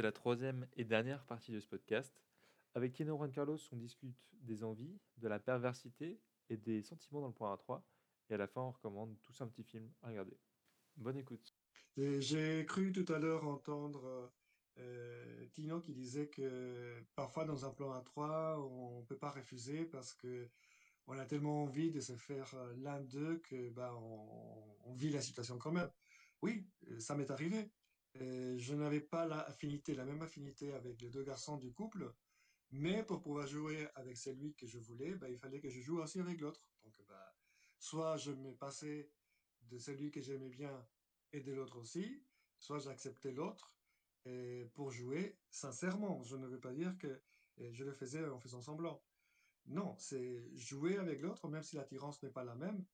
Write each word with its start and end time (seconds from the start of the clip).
c'est 0.00 0.04
la 0.04 0.12
troisième 0.12 0.66
et 0.78 0.84
dernière 0.84 1.26
partie 1.26 1.52
de 1.52 1.60
ce 1.60 1.66
podcast. 1.66 2.22
Avec 2.72 2.94
Keno 2.94 3.18
Juan 3.18 3.30
Carlos, 3.30 3.58
on 3.70 3.76
discute 3.76 4.16
des 4.32 4.64
envies, 4.64 4.98
de 5.18 5.28
la 5.28 5.38
perversité 5.38 6.18
et 6.48 6.56
des 6.56 6.80
sentiments 6.80 7.20
dans 7.20 7.26
le 7.26 7.34
point 7.34 7.54
A3. 7.54 7.82
Et 8.30 8.32
à 8.32 8.38
la 8.38 8.46
fin, 8.46 8.62
on 8.62 8.70
recommande 8.70 9.14
tous 9.20 9.38
un 9.42 9.46
petit 9.46 9.62
film 9.62 9.92
à 10.00 10.08
regarder. 10.08 10.38
Bonne 10.96 11.18
écoute. 11.18 11.54
J'ai 11.98 12.64
cru 12.64 12.92
tout 12.92 13.12
à 13.12 13.18
l'heure 13.18 13.46
entendre 13.46 14.32
euh, 14.78 15.46
Tino 15.52 15.82
qui 15.82 15.92
disait 15.92 16.28
que 16.28 17.04
parfois 17.14 17.44
dans 17.44 17.66
un 17.66 17.70
plan 17.70 17.92
A3, 18.00 18.56
on 18.58 19.00
ne 19.00 19.04
peut 19.04 19.18
pas 19.18 19.32
refuser 19.32 19.84
parce 19.84 20.14
que 20.14 20.48
on 21.08 21.18
a 21.18 21.26
tellement 21.26 21.64
envie 21.64 21.90
de 21.90 22.00
se 22.00 22.16
faire 22.16 22.50
euh, 22.54 22.72
l'un 22.78 23.02
d'eux 23.02 23.36
que 23.40 23.68
bah, 23.68 23.94
on, 23.94 24.78
on 24.86 24.94
vit 24.94 25.10
la 25.10 25.20
situation 25.20 25.58
quand 25.58 25.72
même. 25.72 25.90
Oui, 26.40 26.66
ça 26.98 27.14
m'est 27.14 27.30
arrivé. 27.30 27.70
Euh, 28.16 28.58
je 28.58 28.74
n'avais 28.74 29.00
pas 29.00 29.26
la 29.26 30.04
même 30.04 30.22
affinité 30.22 30.72
avec 30.72 31.00
les 31.00 31.10
deux 31.10 31.22
garçons 31.22 31.56
du 31.56 31.72
couple, 31.72 32.12
mais 32.70 33.04
pour 33.04 33.22
pouvoir 33.22 33.46
jouer 33.46 33.88
avec 33.94 34.16
celui 34.16 34.54
que 34.54 34.66
je 34.66 34.78
voulais, 34.78 35.14
bah, 35.14 35.28
il 35.28 35.38
fallait 35.38 35.60
que 35.60 35.68
je 35.68 35.80
joue 35.80 36.00
aussi 36.00 36.20
avec 36.20 36.40
l'autre. 36.40 36.64
Donc, 36.82 36.94
bah, 37.06 37.36
soit 37.78 38.16
je 38.16 38.32
me 38.32 38.54
passais 38.54 39.10
de 39.62 39.78
celui 39.78 40.10
que 40.10 40.20
j'aimais 40.20 40.48
bien 40.48 40.86
et 41.32 41.40
de 41.40 41.52
l'autre 41.52 41.78
aussi, 41.78 42.24
soit 42.58 42.78
j'acceptais 42.78 43.32
l'autre 43.32 43.74
pour 44.74 44.90
jouer 44.90 45.38
sincèrement. 45.50 46.22
Je 46.22 46.36
ne 46.36 46.46
veux 46.46 46.60
pas 46.60 46.72
dire 46.72 46.96
que 46.98 47.22
je 47.58 47.84
le 47.84 47.92
faisais 47.92 48.24
en 48.28 48.38
faisant 48.38 48.60
semblant. 48.60 49.02
Non, 49.66 49.94
c'est 49.98 50.56
jouer 50.56 50.96
avec 50.98 51.20
l'autre, 51.20 51.48
même 51.48 51.62
si 51.62 51.76
l'attirance 51.76 52.22
n'est 52.22 52.30
pas 52.30 52.44
la 52.44 52.54
même. 52.54 52.84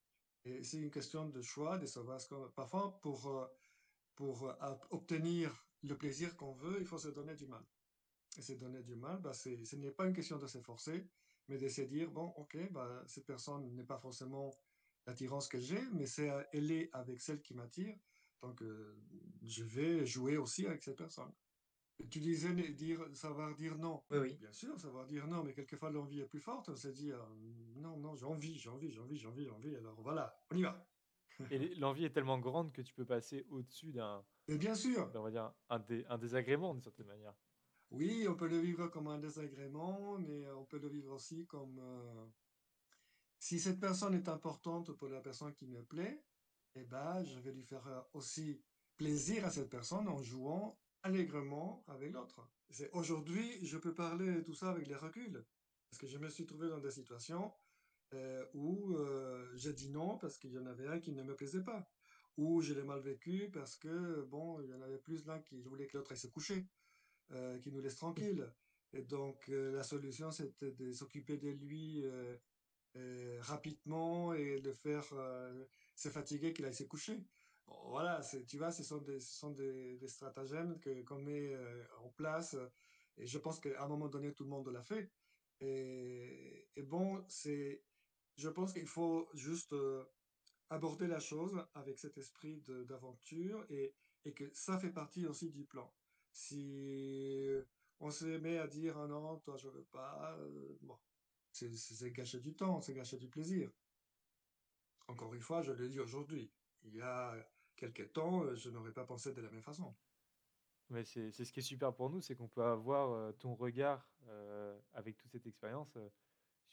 Et 0.44 0.62
c'est 0.62 0.78
une 0.78 0.90
question 0.90 1.28
de 1.28 1.42
choix, 1.42 1.78
de 1.78 1.86
savoir 1.86 2.20
ce 2.20 2.28
qu'on... 2.28 2.48
Parfois, 2.50 3.00
pour, 3.00 3.26
euh, 3.26 3.46
pour 4.16 4.48
euh, 4.48 4.74
obtenir 4.90 5.66
le 5.82 5.96
plaisir 5.96 6.36
qu'on 6.36 6.52
veut, 6.54 6.78
il 6.80 6.86
faut 6.86 6.98
se 6.98 7.08
donner 7.08 7.36
du 7.36 7.46
mal. 7.46 7.62
Et 8.38 8.42
se 8.42 8.54
donner 8.54 8.82
du 8.82 8.96
mal, 8.96 9.20
bah, 9.20 9.32
ce 9.32 9.76
n'est 9.76 9.92
pas 9.92 10.06
une 10.06 10.12
question 10.12 10.38
de 10.38 10.46
s'efforcer, 10.46 11.08
mais 11.48 11.58
de 11.58 11.68
se 11.68 11.82
dire, 11.82 12.10
bon, 12.10 12.32
ok, 12.36 12.72
bah, 12.72 13.04
cette 13.06 13.26
personne 13.26 13.72
n'est 13.74 13.84
pas 13.84 13.98
forcément 13.98 14.50
l'attirance 15.06 15.48
que 15.48 15.60
j'ai, 15.60 15.80
mais 15.92 16.06
c'est 16.06 16.30
elle 16.52 16.70
est 16.72 16.90
avec 16.92 17.20
celle 17.20 17.40
qui 17.40 17.54
m'attire. 17.54 17.96
Donc, 18.42 18.62
euh, 18.62 18.98
je 19.42 19.64
vais 19.64 20.04
jouer 20.04 20.36
aussi 20.36 20.66
avec 20.66 20.82
cette 20.82 20.96
personne. 20.96 21.32
Tu 22.10 22.20
disais 22.20 22.52
dire, 22.72 23.08
savoir 23.14 23.54
dire 23.54 23.78
non. 23.78 24.02
Oui, 24.10 24.18
oui. 24.18 24.36
Bien 24.36 24.52
sûr, 24.52 24.78
savoir 24.78 25.06
dire 25.06 25.26
non, 25.26 25.42
mais 25.42 25.54
quelquefois 25.54 25.90
l'envie 25.90 26.20
est 26.20 26.26
plus 26.26 26.40
forte. 26.40 26.68
On 26.68 26.76
se 26.76 26.88
dit, 26.88 27.10
euh, 27.10 27.18
non, 27.76 27.96
non, 27.96 28.14
j'ai 28.14 28.26
envie, 28.26 28.58
j'ai 28.58 28.68
envie, 28.68 28.90
j'ai 28.90 29.00
envie, 29.00 29.16
j'ai 29.16 29.26
envie, 29.26 29.44
j'ai 29.44 29.50
envie. 29.50 29.76
Alors 29.76 30.00
voilà, 30.02 30.36
on 30.50 30.56
y 30.56 30.62
va. 30.62 30.86
Et 31.50 31.74
l'envie 31.76 32.04
est 32.04 32.10
tellement 32.10 32.38
grande 32.38 32.72
que 32.72 32.82
tu 32.82 32.94
peux 32.94 33.04
passer 33.04 33.46
au-dessus 33.50 33.92
d'un. 33.92 34.24
Bien 34.48 34.74
sûr. 34.74 35.10
On 35.14 35.22
va 35.22 35.30
dire 35.30 35.52
un, 35.68 35.84
un 36.08 36.18
désagrément 36.18 36.72
d'une 36.72 36.82
certaine 36.82 37.06
manière. 37.06 37.34
Oui, 37.90 38.26
on 38.28 38.34
peut 38.34 38.48
le 38.48 38.58
vivre 38.58 38.88
comme 38.88 39.06
un 39.08 39.18
désagrément, 39.18 40.18
mais 40.18 40.50
on 40.50 40.64
peut 40.64 40.78
le 40.78 40.88
vivre 40.88 41.12
aussi 41.12 41.46
comme. 41.46 41.78
Euh, 41.78 42.26
si 43.38 43.60
cette 43.60 43.80
personne 43.80 44.14
est 44.14 44.28
importante 44.28 44.92
pour 44.92 45.08
la 45.08 45.20
personne 45.20 45.54
qui 45.54 45.66
me 45.66 45.84
plaît, 45.84 46.24
eh 46.74 46.84
ben, 46.84 47.22
je 47.22 47.38
vais 47.38 47.52
lui 47.52 47.62
faire 47.62 47.86
euh, 47.86 48.00
aussi 48.14 48.62
plaisir 48.96 49.44
à 49.44 49.50
cette 49.50 49.68
personne 49.68 50.08
en 50.08 50.22
jouant 50.22 50.78
allègrement 51.02 51.84
avec 51.86 52.12
l'autre. 52.12 52.40
C'est 52.70 52.90
aujourd'hui, 52.92 53.64
je 53.64 53.78
peux 53.78 53.94
parler 53.94 54.32
de 54.32 54.40
tout 54.40 54.54
ça 54.54 54.70
avec 54.70 54.86
les 54.86 54.96
reculs, 54.96 55.44
parce 55.88 55.98
que 55.98 56.06
je 56.06 56.18
me 56.18 56.28
suis 56.28 56.46
trouvé 56.46 56.68
dans 56.68 56.80
des 56.80 56.90
situations 56.90 57.52
euh, 58.14 58.44
où 58.54 58.94
euh, 58.94 59.50
j'ai 59.54 59.72
dit 59.72 59.90
non 59.90 60.18
parce 60.18 60.38
qu'il 60.38 60.52
y 60.52 60.58
en 60.58 60.66
avait 60.66 60.86
un 60.86 61.00
qui 61.00 61.12
ne 61.12 61.22
me 61.22 61.34
plaisait 61.34 61.62
pas, 61.62 61.88
ou 62.36 62.60
je 62.60 62.74
l'ai 62.74 62.82
mal 62.82 63.00
vécu 63.00 63.50
parce 63.52 63.76
que 63.76 64.22
bon, 64.22 64.60
il 64.60 64.68
y 64.68 64.74
en 64.74 64.82
avait 64.82 64.98
plus 64.98 65.26
l'un 65.26 65.40
qui 65.40 65.60
voulait 65.62 65.86
que 65.86 65.96
l'autre 65.96 66.12
aille 66.12 66.18
se 66.18 66.28
coucher, 66.28 66.66
qui 67.62 67.72
nous 67.72 67.80
laisse 67.80 67.96
tranquille. 67.96 68.46
Et 68.92 69.02
donc 69.02 69.48
la 69.48 69.82
solution, 69.82 70.30
c'était 70.30 70.70
de 70.72 70.92
s'occuper 70.92 71.38
de 71.38 71.48
lui 71.48 72.04
rapidement 73.40 74.34
et 74.34 74.60
de 74.60 74.72
faire 74.72 75.04
se 75.94 76.08
fatiguer 76.08 76.52
qu'il 76.52 76.66
aille 76.66 76.74
se 76.74 76.84
coucher. 76.84 77.26
Voilà, 77.66 78.20
tu 78.46 78.58
vois, 78.58 78.70
ce 78.70 78.84
sont 78.84 78.98
des, 79.50 79.98
stratagèmes 80.06 80.78
que, 80.80 81.02
qu'on 81.02 81.18
met 81.18 81.52
euh, 81.54 81.84
en 82.04 82.08
place. 82.10 82.56
Et 83.16 83.26
je 83.26 83.38
pense 83.38 83.60
qu'à 83.60 83.82
un 83.82 83.88
moment 83.88 84.08
donné, 84.08 84.32
tout 84.32 84.44
le 84.44 84.50
monde 84.50 84.68
l'a 84.68 84.82
fait. 84.82 85.10
Et 85.60 86.82
bon, 86.82 87.24
c'est, 87.28 87.82
je 88.36 88.48
pense 88.48 88.72
qu'il 88.72 88.86
faut 88.86 89.28
juste 89.34 89.72
euh, 89.72 90.04
aborder 90.70 91.06
la 91.06 91.20
chose 91.20 91.56
avec 91.74 91.98
cet 91.98 92.18
esprit 92.18 92.62
d'aventure 92.88 93.64
et, 93.70 93.94
que 94.34 94.50
ça 94.52 94.76
fait 94.76 94.90
partie 94.90 95.24
aussi 95.24 95.52
du 95.52 95.64
plan. 95.64 95.88
Si 96.32 97.48
on 98.00 98.10
se 98.10 98.24
met 98.24 98.58
à 98.58 98.66
dire 98.66 98.98
ah 98.98 99.06
non, 99.06 99.38
toi 99.38 99.56
je 99.56 99.68
veux 99.68 99.84
pas, 99.84 100.36
euh, 100.40 100.76
bon, 100.80 100.98
c'est 101.52 102.10
gâcher 102.10 102.40
du 102.40 102.52
temps, 102.56 102.80
c'est 102.80 102.92
gâcher 102.92 103.18
du 103.18 103.28
plaisir. 103.28 103.70
Encore 105.06 105.32
une 105.32 105.40
fois, 105.40 105.62
je 105.62 105.70
le 105.70 105.88
dis 105.88 106.00
aujourd'hui. 106.00 106.50
Il 106.82 106.96
y 106.96 107.00
a 107.00 107.36
quelques 107.76 108.12
temps, 108.12 108.42
euh, 108.42 108.56
je 108.56 108.68
n'aurais 108.68 108.92
pas 108.92 109.04
pensé 109.04 109.32
de 109.32 109.40
la 109.40 109.48
même 109.48 109.62
façon. 109.62 109.94
Mais 110.90 111.04
c'est 111.04 111.30
ce 111.30 111.52
qui 111.52 111.60
est 111.60 111.62
super 111.62 111.94
pour 111.94 112.10
nous, 112.10 112.20
c'est 112.20 112.34
qu'on 112.34 112.48
peut 112.48 112.64
avoir 112.64 113.32
ton 113.38 113.54
regard 113.54 114.08
avec 114.92 115.16
toute 115.16 115.30
cette 115.30 115.46
expérience 115.46 115.96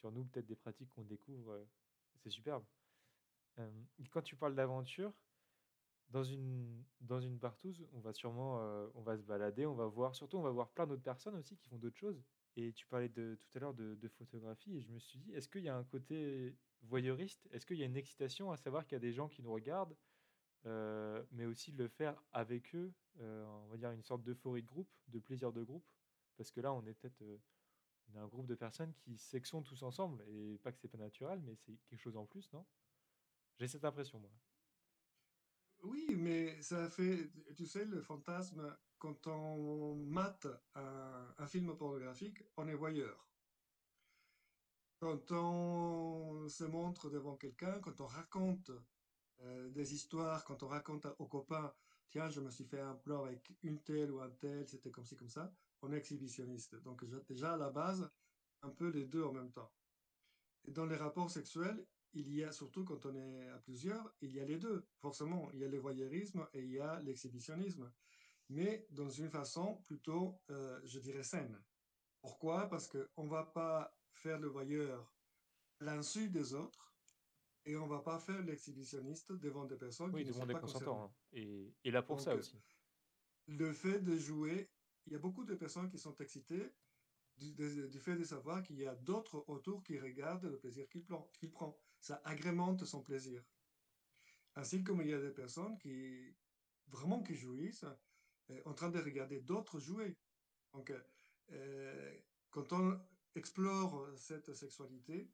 sur 0.04 0.12
nous, 0.12 0.26
peut-être 0.26 0.46
des 0.46 0.58
pratiques 0.58 0.90
qu'on 0.90 1.06
découvre. 1.06 1.66
c'est 2.18 2.30
superbe. 2.30 2.66
quand 4.12 4.22
tu 4.22 4.36
parles 4.36 4.54
d'aventure, 4.54 5.14
dans 6.10 6.26
une, 6.26 6.84
dans 7.00 7.22
une 7.22 7.40
partouze, 7.40 7.88
on 7.94 8.02
va 8.02 8.12
sûrement 8.12 8.58
on 8.96 9.02
va 9.02 9.18
se 9.18 9.24
balader, 9.24 9.66
on 9.66 9.76
va 9.76 9.86
voir, 9.86 10.14
surtout 10.14 10.38
on 10.38 10.42
va 10.42 10.52
voir 10.52 10.70
plein 10.72 10.86
d'autres 10.86 11.02
personnes 11.02 11.36
aussi 11.36 11.56
qui 11.56 11.70
font 11.70 11.78
d'autres 11.78 11.98
choses. 11.98 12.22
Et 12.58 12.74
tu 12.74 12.86
parlais 12.86 13.08
de, 13.08 13.38
tout 13.40 13.58
à 13.58 13.62
l'heure 13.62 13.74
de, 13.74 14.08
photographie, 14.10 14.76
et 14.76 14.82
je 14.82 14.90
me 14.90 15.00
suis 15.00 15.20
dit, 15.20 15.32
est-ce 15.32 15.48
qu'il 15.48 15.64
y 15.64 15.70
a 15.70 15.78
un 15.78 15.86
côté 15.86 16.54
voyeuriste? 16.82 17.48
Est-ce 17.52 17.66
qu'il 17.66 17.78
y 17.78 17.84
a 17.84 17.86
une 17.86 17.96
excitation 17.96 18.52
à 18.52 18.58
savoir 18.58 18.86
qu'il 18.86 18.98
y 18.98 18.98
a 18.98 19.00
des 19.00 19.14
gens 19.14 19.30
qui 19.30 19.42
nous 19.42 19.54
regardent, 19.54 19.96
euh, 20.66 21.24
mais 21.32 21.46
aussi 21.46 21.72
de 21.72 21.82
le 21.82 21.88
faire 21.88 22.22
avec 22.34 22.76
eux, 22.76 22.92
euh, 23.22 23.46
on 23.46 23.68
va 23.68 23.78
dire 23.78 23.92
une 23.92 24.04
sorte 24.04 24.22
d'euphorie 24.22 24.64
de 24.64 24.68
groupe, 24.68 24.90
de 25.08 25.20
plaisir 25.20 25.54
de 25.54 25.64
groupe? 25.64 25.86
Parce 26.36 26.52
que 26.52 26.60
là, 26.60 26.74
on 26.74 26.86
est 26.86 26.94
peut-être 26.94 27.24
un 28.18 28.28
groupe 28.28 28.48
de 28.48 28.56
personnes 28.56 28.94
qui 28.94 29.18
s'exont 29.18 29.62
tous 29.62 29.84
ensemble, 29.84 30.24
et 30.28 30.60
pas 30.64 30.72
que 30.72 30.80
c'est 30.80 30.88
pas 30.88 30.98
naturel, 30.98 31.42
mais 31.42 31.56
c'est 31.56 31.78
quelque 31.88 32.02
chose 32.02 32.18
en 32.18 32.26
plus, 32.26 32.52
non? 32.54 32.66
J'ai 33.58 33.68
cette 33.68 33.86
impression, 33.86 34.20
moi. 34.20 34.32
Oui, 35.84 36.16
mais 36.18 36.62
ça 36.62 36.90
fait, 36.90 37.30
tu 37.56 37.66
sais, 37.66 37.86
le 37.86 38.02
fantasme, 38.02 38.76
quand 38.98 39.28
on 39.28 39.96
mate 39.96 40.48
un, 40.76 41.48
film 41.48 41.76
pornographique, 41.76 42.42
on 42.56 42.68
est 42.70 42.74
voyeur. 42.74 43.28
Quand 45.00 45.32
on 45.34 46.48
se 46.48 46.64
montre 46.64 47.10
devant 47.10 47.36
quelqu'un, 47.36 47.82
quand 47.82 48.00
on 48.00 48.06
raconte 48.06 48.72
euh, 49.42 49.70
des 49.72 49.94
histoires, 49.94 50.46
quand 50.46 50.64
on 50.64 50.68
raconte 50.68 51.06
aux 51.20 51.28
copains, 51.28 51.74
tiens, 52.10 52.30
je 52.30 52.40
me 52.40 52.50
suis 52.50 52.64
fait 52.64 52.80
un 52.80 52.96
plan 52.96 53.26
avec 53.26 53.52
une 53.62 53.82
telle 53.82 54.12
ou 54.12 54.22
un 54.22 54.30
tel, 54.30 54.66
c'était 54.70 54.90
comme 54.90 55.06
ci, 55.06 55.18
comme 55.18 55.30
ça, 55.30 55.54
exhibitionniste. 55.92 56.76
Donc 56.84 57.04
déjà 57.28 57.54
à 57.54 57.58
la 57.58 57.70
base, 57.70 58.10
un 58.62 58.70
peu 58.70 58.90
les 58.90 59.06
deux 59.06 59.24
en 59.24 59.34
même 59.34 59.52
temps. 59.52 59.72
Et 60.66 60.72
dans 60.72 60.86
les 60.86 60.96
rapports 60.96 61.30
sexuels, 61.30 61.86
il 62.14 62.34
y 62.34 62.44
a, 62.44 62.52
surtout 62.52 62.86
quand 62.86 63.06
on 63.06 63.16
est 63.16 63.50
à 63.50 63.58
plusieurs, 63.60 64.16
il 64.22 64.34
y 64.34 64.40
a 64.40 64.46
les 64.46 64.58
deux. 64.58 64.86
Forcément, 65.00 65.50
il 65.52 65.60
y 65.60 65.66
a 65.66 65.68
le 65.68 65.80
voyeurisme 65.80 66.48
et 66.54 66.62
il 66.62 66.72
y 66.72 66.80
a 66.80 67.00
l'exhibitionnisme. 67.02 67.92
Mais 68.50 68.86
dans 68.92 69.10
une 69.10 69.30
façon 69.30 69.78
plutôt, 69.84 70.40
euh, 70.52 70.80
je 70.86 71.00
dirais, 71.00 71.24
saine. 71.24 71.60
Pourquoi? 72.22 72.70
Parce 72.70 72.88
qu'on 72.88 73.24
ne 73.24 73.30
va 73.30 73.44
pas 73.44 73.98
faire 74.12 74.40
le 74.40 74.48
voyeur 74.48 75.12
l'insu 75.80 76.30
des 76.30 76.54
autres 76.54 76.94
et 77.66 77.76
on 77.76 77.86
ne 77.86 77.90
va 77.90 78.00
pas 78.00 78.20
faire 78.20 78.42
l'exhibitionniste 78.44 79.32
devant 79.34 79.66
des 79.66 79.78
personnes 79.78 80.14
qui 80.16 80.26
ne 80.26 80.32
sont 80.32 80.46
pas 80.46 80.60
consentants. 80.60 81.04
Hein. 81.06 81.14
Et, 81.34 81.74
et, 81.84 81.92
là 81.92 82.02
pour 82.02 82.22
ça 82.22 82.36
aussi. 82.36 82.62
Le 83.48 83.74
fait 83.74 84.00
de 84.00 84.16
jouer, 84.16 84.70
il 85.06 85.14
y 85.14 85.16
a 85.16 85.20
beaucoup 85.20 85.44
de 85.44 85.56
personnes 85.56 85.90
qui 85.90 85.98
sont 85.98 86.16
excitées 86.18 86.72
du, 87.38 88.00
fait 88.00 88.16
de 88.16 88.24
savoir 88.24 88.64
qu'il 88.64 88.78
y 88.78 88.86
a 88.86 88.96
d'autres 88.96 89.44
autour 89.48 89.84
qui 89.84 90.00
regardent 90.00 90.46
le 90.46 90.58
plaisir 90.58 90.88
qu'il 90.90 91.52
prend. 91.52 91.78
Ça 92.00 92.22
agrémente 92.26 92.86
son 92.86 93.02
plaisir. 93.02 93.44
Ainsi 94.56 94.84
comme 94.84 95.02
il 95.02 95.10
y 95.10 95.14
a 95.14 95.20
des 95.20 95.32
personnes 95.32 95.78
qui 95.80 96.36
vraiment 96.88 97.24
qui 97.24 97.36
jouissent 97.36 97.86
euh, 98.52 98.62
en 98.66 98.74
train 98.74 98.90
de 98.90 99.00
regarder 99.00 99.42
d'autres 99.42 99.80
jouer. 99.80 100.16
Donc, 100.74 100.94
euh, 101.52 102.20
quand 102.52 102.72
on 102.74 103.00
explore 103.36 104.08
cette 104.16 104.54
sexualité, 104.54 105.32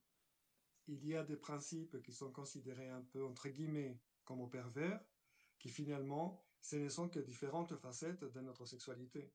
il 0.88 1.06
y 1.06 1.16
a 1.16 1.24
des 1.24 1.38
principes 1.38 2.02
qui 2.02 2.14
sont 2.14 2.32
considérés 2.32 2.90
un 2.90 3.02
peu 3.02 3.26
entre 3.26 3.50
guillemets 3.50 4.00
comme 4.24 4.50
pervers, 4.50 5.04
qui 5.60 5.70
finalement, 5.70 6.42
ce 6.62 6.78
ne 6.78 6.90
sont 6.90 7.10
que 7.10 7.20
différentes 7.20 7.76
facettes 7.78 8.24
de 8.24 8.42
notre 8.42 8.66
sexualité. 8.66 9.32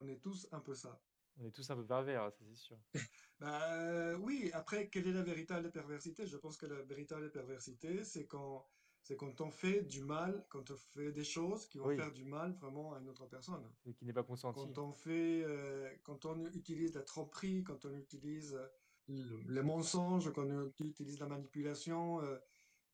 On 0.00 0.08
est 0.08 0.20
tous 0.20 0.48
un 0.50 0.60
peu 0.60 0.74
ça. 0.74 1.06
On 1.36 1.44
est 1.44 1.50
tous 1.52 1.68
un 1.70 1.76
peu 1.76 1.86
pervers, 1.86 2.32
ça 2.32 2.44
c'est 2.44 2.54
sûr. 2.54 2.78
bah, 3.38 4.16
oui, 4.18 4.50
après, 4.52 4.90
quelle 4.90 5.06
est 5.08 5.12
la 5.12 5.22
véritable 5.22 5.72
perversité? 5.72 6.26
Je 6.26 6.36
pense 6.36 6.56
que 6.56 6.66
la 6.66 6.82
véritable 6.82 7.30
perversité, 7.30 8.04
c'est 8.04 8.26
quand 8.26 8.66
C'est 9.02 9.16
quand 9.16 9.40
on 9.40 9.50
fait 9.50 9.82
du 9.84 10.02
mal, 10.02 10.46
quand 10.50 10.70
on 10.70 10.76
fait 10.76 11.10
des 11.12 11.24
choses 11.24 11.66
qui 11.66 11.78
vont 11.78 11.88
Oui, 11.88 11.96
faire 11.96 12.12
du 12.12 12.24
mal 12.24 12.52
vraiment 12.52 12.92
à 12.94 13.00
une 13.00 13.08
autre 13.08 13.26
personne. 13.28 13.74
et 13.86 13.94
qui 13.94 14.04
n'est 14.04 14.12
pas 14.12 14.24
consenti. 14.24 14.60
Quand 14.60 14.78
on 14.78 14.92
fait, 14.92 15.42
euh, 15.44 15.96
quand 16.04 16.26
on 16.26 16.44
utilise 16.46 16.94
la 16.94 17.02
tromperie, 17.02 17.64
quand 17.64 17.84
on 17.86 17.94
utilise 17.94 18.54
euh, 18.54 18.68
le, 19.08 19.42
le 19.42 19.62
mensonge, 19.62 20.32
quand 20.34 20.46
on 20.50 20.70
utilise 20.84 21.18
la 21.20 21.26
manipulation 21.28 22.20
euh, 22.22 22.38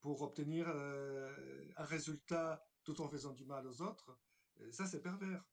pour 0.00 0.22
obtenir 0.22 0.68
euh, 0.68 1.68
un 1.76 1.84
résultat 1.84 2.62
tout 2.84 3.00
en 3.00 3.08
faisant 3.08 3.32
du 3.34 3.46
mal 3.46 3.66
aux 3.66 3.82
autres, 3.82 4.20
euh, 4.60 4.70
ça 4.72 4.86
c'est 4.86 5.02
pervers. 5.02 5.44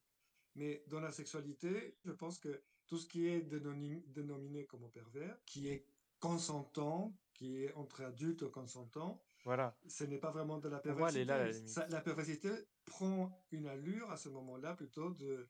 Mais 0.55 0.83
dans 0.87 0.99
la 0.99 1.11
sexualité, 1.11 1.97
je 2.03 2.11
pense 2.11 2.37
que 2.39 2.61
tout 2.87 2.97
ce 2.97 3.07
qui 3.07 3.27
est 3.27 3.41
dénomi- 3.41 4.03
dénominé 4.11 4.65
comme 4.65 4.89
pervers, 4.91 5.37
qui 5.45 5.67
est 5.67 5.85
consentant, 6.19 7.17
qui 7.33 7.57
est 7.63 7.73
entre 7.73 8.03
adultes 8.03 8.47
consentants, 8.49 9.23
Voilà. 9.45 9.77
ce 9.87 10.03
n'est 10.03 10.19
pas 10.19 10.31
vraiment 10.31 10.59
de 10.59 10.69
la 10.69 10.75
là, 10.77 10.81
perversité. 10.81 11.67
Ça- 11.67 11.87
la 11.87 12.01
perversité 12.01 12.49
prend 12.85 13.45
une 13.51 13.67
allure 13.67 14.11
à 14.11 14.17
ce 14.17 14.29
moment-là 14.29 14.75
plutôt 14.75 15.11
de 15.11 15.49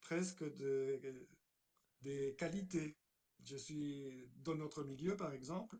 presque 0.00 0.42
de, 0.56 1.00
des 2.00 2.34
qualités. 2.36 2.98
Je 3.44 3.56
suis 3.56 4.28
dans 4.36 4.54
notre 4.56 4.82
milieu, 4.84 5.16
par 5.16 5.32
exemple, 5.32 5.76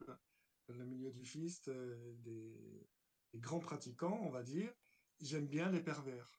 dans 0.69 0.75
le 0.75 0.85
milieu 0.85 1.11
du 1.11 1.25
fist, 1.25 1.69
euh, 1.69 2.15
des, 2.19 2.89
des 3.33 3.41
grands 3.41 3.59
pratiquants, 3.61 4.21
on 4.23 4.31
va 4.31 4.43
dire, 4.43 4.73
j'aime 5.21 5.47
bien 5.49 5.71
les 5.71 5.81
pervers. 5.83 6.31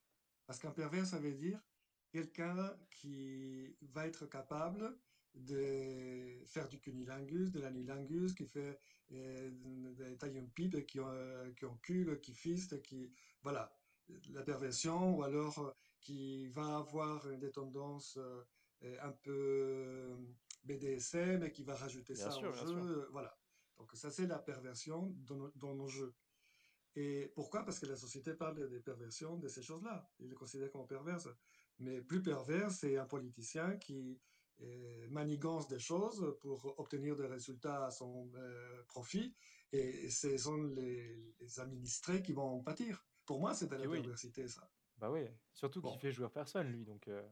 Parce 0.45 0.59
qu'un 0.59 0.71
pervers, 0.71 1.05
ça 1.05 1.19
veut 1.19 1.33
dire 1.33 1.61
quelqu'un 2.13 2.77
qui 2.91 3.75
va 3.81 4.05
être 4.05 4.27
capable 4.27 4.95
de 5.33 6.43
faire 6.45 6.69
du 6.69 6.79
cunilingus, 6.79 7.51
de 7.51 7.59
l'anilingus, 7.59 8.33
qui 8.33 8.45
fait 8.45 8.79
euh, 9.11 9.49
des 10.21 10.41
pipe, 10.53 10.85
qui, 10.85 10.99
euh, 10.99 11.51
qui 11.53 11.65
encule, 11.65 12.21
qui 12.21 12.33
fiste, 12.33 12.81
qui... 12.83 13.11
Voilà, 13.41 13.75
la 14.29 14.43
perversion, 14.43 15.17
ou 15.17 15.23
alors 15.23 15.57
euh, 15.57 15.71
qui 15.99 16.47
va 16.49 16.77
avoir 16.77 17.27
des 17.37 17.51
tendances 17.51 18.19
un 19.01 19.11
peu 19.23 20.15
BDSM 20.65 21.43
et 21.43 21.51
qui 21.51 21.63
va 21.63 21.75
rajouter 21.75 22.13
Bien 22.13 22.25
ça 22.25 22.31
sûr, 22.31 22.49
au 22.49 22.53
jeu. 22.53 22.67
sûr. 22.67 23.07
Voilà. 23.11 23.35
Donc 23.77 23.91
ça, 23.95 24.11
c'est 24.11 24.27
la 24.27 24.39
perversion 24.39 25.15
dans 25.25 25.35
nos, 25.35 25.51
dans 25.55 25.73
nos 25.73 25.87
jeux. 25.87 26.13
Et 26.95 27.31
pourquoi? 27.33 27.63
Parce 27.63 27.79
que 27.79 27.87
la 27.87 27.95
société 27.95 28.33
parle 28.33 28.69
des 28.69 28.79
perversions 28.79 29.37
de 29.37 29.47
ces 29.47 29.63
choses-là. 29.63 30.07
Il 30.19 30.29
les 30.29 30.35
considère 30.35 30.69
comme 30.71 30.85
perverses. 30.85 31.27
Mais 31.79 32.01
plus 32.01 32.21
pervers, 32.21 32.71
c'est 32.71 32.97
un 32.97 33.05
politicien 33.05 33.77
qui 33.77 34.21
euh, 34.61 35.07
manigance 35.09 35.67
des 35.67 35.79
choses 35.79 36.37
pour 36.41 36.79
obtenir 36.79 37.15
des 37.15 37.27
résultats 37.27 37.85
à 37.87 37.91
son 37.91 38.31
euh, 38.35 38.83
profit. 38.85 39.35
Et 39.71 40.09
ce 40.09 40.37
sont 40.37 40.57
les, 40.57 41.35
les 41.39 41.59
administrés 41.59 42.21
qui 42.21 42.33
vont 42.33 42.59
en 42.59 42.63
pâtir. 42.63 43.07
Pour 43.25 43.39
moi, 43.39 43.53
c'est 43.53 43.67
de 43.67 43.75
la 43.75 43.87
oui, 43.87 43.89
perversité, 43.89 44.47
ça. 44.47 44.71
bah 44.97 45.11
oui. 45.11 45.27
Surtout 45.53 45.83
qu'il 45.83 45.89
Bon. 45.91 45.99
fait 45.99 46.11
jouer 46.11 46.29
personne, 46.29 46.67
lui, 46.71 46.85
donc 46.85 47.07
euh, 47.07 47.27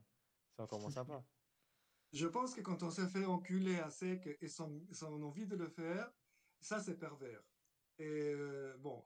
c'est 0.52 0.62
encore 0.64 0.80
moins 0.80 0.92
sympa. 0.92 1.26
Je 2.14 2.28
pense 2.28 2.54
que 2.56 2.62
quand 2.62 2.84
on 2.84 2.92
se 2.92 3.08
fait 3.08 3.26
enculer 3.26 3.80
à 3.80 3.90
sec 3.90 4.28
et 4.42 4.48
sans, 4.48 4.70
envie 5.02 5.48
de 5.48 5.56
le 5.56 5.68
faire, 5.70 6.12
ça, 6.60 6.80
c'est 6.80 6.98
pervers. 6.98 7.44
Et 7.98 8.06
euh, 8.34 8.78
bon, 8.80 9.06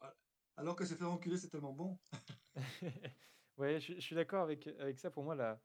alors 0.55 0.75
que 0.75 0.85
se 0.85 0.95
faire 0.95 1.11
enculer, 1.11 1.37
c'est 1.37 1.49
tellement 1.49 1.73
bon. 1.73 1.99
Ouais, 3.57 3.79
je, 3.79 3.99
suis 3.99 4.15
d'accord 4.15 4.43
avec, 4.43 4.67
avec 4.67 4.99
ça. 4.99 5.09
Pour 5.09 5.23
moi, 5.23 5.35
la, 5.35 5.61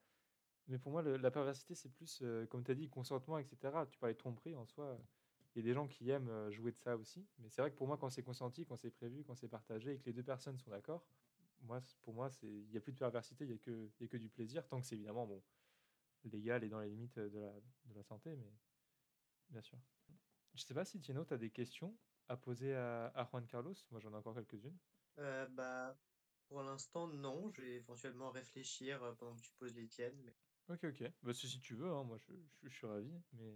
mais 0.68 0.78
pour 0.78 0.92
moi, 0.92 1.02
la 1.02 1.30
perversité, 1.30 1.74
c'est 1.74 1.88
plus, 1.88 2.20
euh, 2.22 2.46
comme 2.46 2.62
tu 2.62 2.70
as 2.70 2.74
dit, 2.74 2.88
consentement, 2.88 3.38
etc. 3.38 3.86
Tu 3.90 3.98
parlais 3.98 4.14
de 4.14 4.18
tromperie 4.18 4.54
en 4.54 4.64
soi. 4.64 4.98
Il 5.54 5.58
y 5.58 5.62
a 5.62 5.68
des 5.68 5.74
gens 5.74 5.88
qui 5.88 6.08
aiment 6.10 6.28
euh, 6.28 6.50
jouer 6.52 6.70
de 6.70 6.76
ça 6.76 6.96
aussi. 6.96 7.26
Mais 7.38 7.48
c'est 7.50 7.60
vrai 7.60 7.72
que 7.72 7.76
pour 7.76 7.88
moi, 7.88 7.98
quand 7.98 8.08
c'est 8.10 8.22
consenti, 8.22 8.64
quand 8.64 8.76
c'est 8.76 8.90
prévu, 8.90 9.24
quand 9.24 9.34
c'est 9.34 9.48
partagé 9.48 9.94
et 9.94 9.98
que 9.98 10.06
les 10.06 10.12
deux 10.12 10.22
personnes 10.22 10.58
sont 10.58 10.70
d'accord, 10.70 11.04
moi, 11.62 11.80
pour 12.02 12.14
moi, 12.14 12.30
il 12.42 12.68
n'y 12.70 12.76
a 12.76 12.80
plus 12.80 12.92
de 12.92 12.98
perversité, 12.98 13.44
il 13.44 13.48
n'y 13.48 13.54
a 13.54 13.58
que, 13.58 13.90
a 14.00 14.06
que 14.06 14.16
du 14.16 14.28
plaisir, 14.28 14.66
tant 14.68 14.80
que 14.80 14.86
c'est 14.86 14.94
évidemment 14.94 15.26
bon, 15.26 15.42
légal 16.24 16.64
et 16.64 16.68
dans 16.68 16.80
les 16.80 16.88
limites 16.88 17.18
de 17.18 17.38
la, 17.38 17.52
de 17.52 17.94
la 17.94 18.02
santé, 18.02 18.34
mais 18.36 18.52
bien 19.50 19.60
sûr. 19.60 19.78
Je 20.54 20.62
sais 20.62 20.74
pas 20.74 20.84
si 20.84 21.00
Tino, 21.00 21.24
tu 21.24 21.34
as 21.34 21.38
des 21.38 21.50
questions 21.50 21.96
à 22.28 22.36
poser 22.36 22.74
à, 22.74 23.06
à 23.08 23.24
Juan 23.24 23.46
Carlos. 23.46 23.74
Moi, 23.90 24.00
j'en 24.00 24.12
ai 24.12 24.16
encore 24.16 24.34
quelques-unes. 24.34 24.78
Euh, 25.18 25.46
bah, 25.48 25.96
pour 26.50 26.62
l'instant, 26.64 27.06
non. 27.06 27.48
Je 27.54 27.62
vais 27.62 27.74
éventuellement 27.76 28.30
réfléchir 28.30 29.02
euh, 29.04 29.12
pendant 29.12 29.36
que 29.36 29.40
tu 29.40 29.52
poses 29.58 29.74
les 29.74 29.86
tiennes. 29.86 30.20
Mais... 30.24 30.34
Ok, 30.68 30.84
ok. 30.84 31.10
Bah, 31.22 31.32
si, 31.32 31.48
si 31.48 31.60
tu 31.60 31.74
veux, 31.74 31.90
hein, 31.90 32.02
moi, 32.02 32.18
je, 32.18 32.32
je- 32.34 32.68
je 32.68 32.74
suis 32.76 32.86
ravi. 32.86 33.10
Mais 33.32 33.54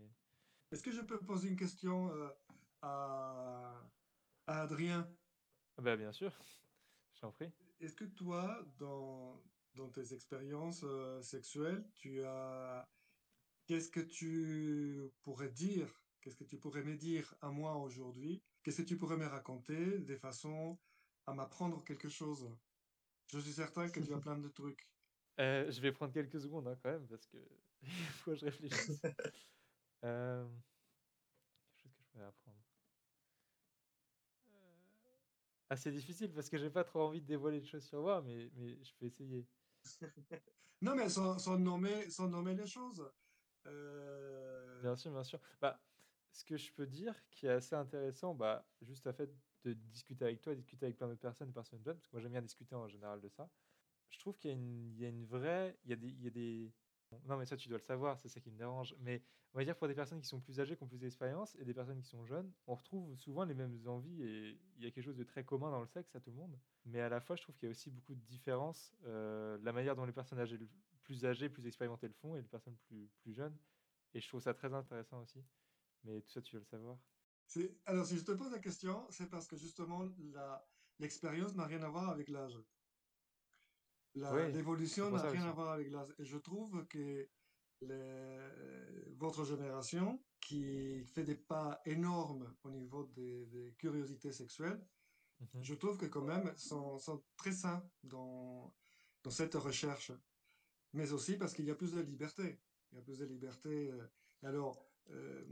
Est-ce 0.70 0.82
que 0.82 0.92
je 0.92 1.00
peux 1.02 1.18
poser 1.18 1.48
une 1.48 1.56
question 1.56 2.08
euh, 2.14 2.28
à, 2.82 3.82
à 4.46 4.62
Adrien? 4.62 5.08
Ah 5.76 5.82
bah, 5.82 5.96
bien 5.96 6.12
sûr, 6.12 6.32
je 7.14 7.20
t'en 7.20 7.32
prie. 7.32 7.50
Est-ce 7.80 7.96
que 7.96 8.04
toi, 8.04 8.64
dans, 8.78 9.42
dans 9.74 9.90
tes 9.90 10.14
expériences 10.14 10.84
euh, 10.84 11.20
sexuelles, 11.20 11.84
tu 11.94 12.22
as... 12.24 12.88
Qu'est-ce 13.66 13.90
que 13.90 14.00
tu 14.00 15.10
pourrais 15.22 15.50
dire? 15.50 15.88
Qu'est-ce 16.20 16.36
que 16.36 16.44
tu 16.44 16.58
pourrais 16.58 16.84
me 16.84 16.96
dire 16.96 17.34
à 17.40 17.50
moi 17.50 17.76
aujourd'hui? 17.76 18.42
Qu'est-ce 18.62 18.82
que 18.82 18.86
tu 18.88 18.96
pourrais 18.98 19.16
me 19.16 19.26
raconter 19.26 19.98
de 19.98 20.16
façon 20.16 20.78
à 21.26 21.34
m'apprendre 21.34 21.82
quelque 21.84 22.08
chose? 22.08 22.50
Je 23.32 23.38
suis 23.38 23.52
certain 23.52 23.88
que 23.88 24.00
tu 24.00 24.14
as 24.14 24.18
plein 24.18 24.38
de 24.38 24.48
trucs. 24.48 24.80
Euh, 25.40 25.68
je 25.68 25.80
vais 25.80 25.90
prendre 25.90 26.12
quelques 26.12 26.40
secondes 26.40 26.68
hein, 26.68 26.78
quand 26.80 26.92
même 26.92 27.08
parce 27.08 27.26
que 27.26 27.38
il 27.82 27.90
faut 27.90 28.30
que 28.30 28.36
je 28.36 28.44
réfléchisse. 28.44 29.02
Euh, 30.04 30.46
quelque 31.66 31.82
chose 31.82 31.92
que 31.94 32.02
je 32.02 32.08
pourrais 32.10 32.24
apprendre. 32.26 32.58
Euh, 34.48 35.16
Ah, 35.70 35.76
c'est 35.76 35.90
difficile 35.92 36.32
parce 36.32 36.48
que 36.50 36.58
j'ai 36.58 36.70
pas 36.70 36.84
trop 36.84 37.00
envie 37.00 37.22
de 37.22 37.26
dévoiler 37.26 37.60
de 37.60 37.66
choses 37.66 37.86
sur 37.86 38.02
moi, 38.02 38.22
mais, 38.22 38.50
mais 38.54 38.82
je 38.84 38.94
peux 38.94 39.06
essayer. 39.06 39.48
Non, 40.82 40.94
mais 40.94 41.08
sans, 41.08 41.38
sans 41.38 41.58
nommer, 41.58 42.10
sans 42.10 42.28
nommer 42.28 42.54
les 42.54 42.66
choses. 42.66 43.10
Euh, 43.66 44.80
Bien 44.82 44.94
sûr, 44.96 45.10
bien 45.12 45.24
sûr. 45.24 45.40
Bah, 45.60 45.82
ce 46.32 46.44
que 46.44 46.56
je 46.56 46.72
peux 46.72 46.86
dire 46.86 47.14
qui 47.30 47.46
est 47.46 47.50
assez 47.50 47.74
intéressant, 47.74 48.34
bah, 48.34 48.68
juste 48.82 49.06
à 49.06 49.12
fait 49.12 49.30
de 49.64 49.72
discuter 49.72 50.24
avec 50.24 50.40
toi, 50.40 50.54
discuter 50.54 50.86
avec 50.86 50.96
plein 50.96 51.08
d'autres 51.08 51.20
personnes, 51.20 51.52
personnes 51.52 51.82
jeunes, 51.82 51.96
parce 51.96 52.06
que 52.06 52.12
moi 52.12 52.20
j'aime 52.20 52.32
bien 52.32 52.42
discuter 52.42 52.74
en 52.74 52.88
général 52.88 53.20
de 53.20 53.28
ça. 53.28 53.48
Je 54.10 54.18
trouve 54.18 54.36
qu'il 54.36 54.50
y 54.50 54.54
a 54.54 54.56
une, 54.56 54.92
il 54.92 55.00
y 55.00 55.04
a 55.04 55.08
une 55.08 55.24
vraie, 55.24 55.76
il 55.84 55.90
y 55.90 55.92
a 55.92 55.96
des, 55.96 56.08
il 56.08 56.22
y 56.22 56.26
a 56.26 56.30
des... 56.30 56.72
Non, 57.26 57.36
mais 57.36 57.46
ça 57.46 57.56
tu 57.56 57.68
dois 57.68 57.78
le 57.78 57.82
savoir, 57.82 58.18
c'est 58.18 58.28
ça 58.28 58.40
qui 58.40 58.50
me 58.50 58.56
dérange. 58.58 58.94
Mais 59.00 59.22
on 59.54 59.58
va 59.58 59.64
dire 59.64 59.76
pour 59.76 59.88
des 59.88 59.94
personnes 59.94 60.20
qui 60.20 60.28
sont 60.28 60.40
plus 60.40 60.60
âgées, 60.60 60.76
qui 60.76 60.82
ont 60.82 60.88
plus 60.88 60.98
d'expérience, 60.98 61.56
et 61.56 61.64
des 61.64 61.74
personnes 61.74 62.00
qui 62.00 62.08
sont 62.08 62.24
jeunes, 62.24 62.52
on 62.66 62.74
retrouve 62.74 63.16
souvent 63.16 63.44
les 63.44 63.54
mêmes 63.54 63.78
envies 63.86 64.22
et 64.22 64.58
il 64.76 64.84
y 64.84 64.86
a 64.86 64.90
quelque 64.90 65.04
chose 65.04 65.16
de 65.16 65.24
très 65.24 65.44
commun 65.44 65.70
dans 65.70 65.80
le 65.80 65.86
sexe 65.86 66.14
à 66.16 66.20
tout 66.20 66.30
le 66.30 66.36
monde. 66.36 66.58
Mais 66.84 67.00
à 67.00 67.08
la 67.08 67.20
fois, 67.20 67.36
je 67.36 67.42
trouve 67.42 67.54
qu'il 67.56 67.66
y 67.66 67.68
a 67.68 67.70
aussi 67.70 67.90
beaucoup 67.90 68.14
de 68.14 68.22
différences, 68.22 68.92
euh, 69.04 69.58
la 69.62 69.72
manière 69.72 69.94
dont 69.96 70.04
les 70.04 70.12
personnes 70.12 70.40
âgées, 70.40 70.58
plus 71.02 71.24
âgées, 71.24 71.48
plus 71.48 71.66
expérimentées 71.66 72.08
le 72.08 72.14
font, 72.14 72.36
et 72.36 72.42
les 72.42 72.48
personnes 72.48 72.76
plus, 72.88 73.08
plus 73.20 73.32
jeunes. 73.32 73.56
Et 74.12 74.20
je 74.20 74.28
trouve 74.28 74.40
ça 74.40 74.54
très 74.54 74.72
intéressant 74.74 75.22
aussi. 75.22 75.44
Mais 76.04 76.20
tout 76.20 76.30
ça, 76.30 76.42
tu 76.42 76.54
veux 76.56 76.60
le 76.60 76.66
savoir. 76.66 76.98
Alors, 77.86 78.06
si 78.06 78.16
je 78.18 78.24
te 78.24 78.32
pose 78.32 78.50
la 78.50 78.58
question, 78.58 79.06
c'est 79.10 79.28
parce 79.30 79.46
que 79.46 79.56
justement, 79.56 80.04
l'expérience 80.98 81.54
n'a 81.54 81.66
rien 81.66 81.82
à 81.82 81.88
voir 81.88 82.08
avec 82.10 82.28
l'âge. 82.28 82.58
Oui, 84.16 84.52
l'évolution 84.52 85.10
n'a 85.10 85.22
rien 85.22 85.40
aussi. 85.40 85.48
à 85.48 85.52
voir 85.52 85.72
avec 85.72 85.90
l'âge. 85.90 86.14
Et 86.18 86.24
je 86.24 86.38
trouve 86.38 86.86
que 86.86 87.28
les- 87.80 89.14
votre 89.16 89.44
génération, 89.44 90.24
qui 90.40 91.04
fait 91.04 91.24
des 91.24 91.34
pas 91.36 91.80
énormes 91.84 92.56
au 92.62 92.70
niveau 92.70 93.04
des, 93.04 93.46
des 93.46 93.74
curiosités 93.76 94.32
sexuelles, 94.32 94.86
Mhm. 95.40 95.62
je 95.62 95.74
trouve 95.74 95.98
que 95.98 96.06
quand 96.06 96.22
même 96.22 96.56
sont, 96.56 96.98
sont 96.98 97.26
très 97.36 97.50
sains 97.52 97.90
dans, 98.04 98.76
dans 99.22 99.30
cette 99.30 99.54
recherche. 99.54 100.12
Mais 100.92 101.12
aussi 101.12 101.36
parce 101.36 101.54
qu'il 101.54 101.64
y 101.64 101.70
a 101.70 101.74
plus 101.74 101.92
de 101.92 102.00
liberté. 102.00 102.62
Il 102.92 102.96
y 102.96 102.98
a 102.98 103.02
plus 103.02 103.18
de 103.18 103.24
liberté. 103.24 103.90
euh. 103.90 104.06
Alors, 104.42 104.93
euh, 105.10 105.44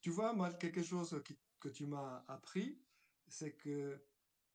tu 0.00 0.10
vois, 0.10 0.32
moi, 0.32 0.52
quelque 0.52 0.82
chose 0.82 1.22
que 1.60 1.68
tu 1.68 1.86
m'as 1.86 2.24
appris, 2.28 2.80
c'est 3.28 3.52
que 3.52 4.02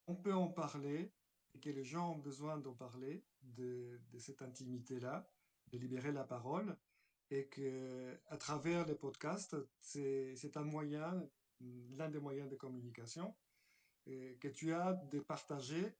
on 0.07 0.15
peut 0.15 0.33
en 0.33 0.47
parler 0.47 1.13
et 1.53 1.59
que 1.59 1.69
les 1.69 1.83
gens 1.83 2.13
ont 2.13 2.17
besoin 2.17 2.57
d'en 2.57 2.73
parler, 2.73 3.25
de, 3.41 3.99
cette 4.19 4.41
intimité-là, 4.41 5.29
de 5.67 5.77
libérer 5.77 6.11
la 6.11 6.23
parole, 6.23 6.77
et 7.31 7.47
que 7.47 8.19
à 8.27 8.37
travers 8.37 8.85
les 8.85 8.95
podcasts, 8.95 9.55
c'est, 9.79 10.57
un 10.57 10.63
moyen, 10.63 11.27
l'un 11.61 12.09
des 12.09 12.19
moyens 12.19 12.49
de 12.49 12.55
communication, 12.55 13.35
et 14.05 14.37
que 14.39 14.47
tu 14.49 14.73
as 14.73 14.93
de 14.93 15.19
partager 15.19 15.95